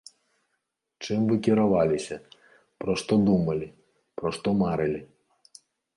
Чым 1.03 1.27
вы 1.31 1.35
кіраваліся, 1.47 2.17
пра 2.85 2.91
што 3.03 3.13
думалі, 3.27 3.67
пра 4.23 4.29
што 4.39 4.47
марылі? 4.63 5.01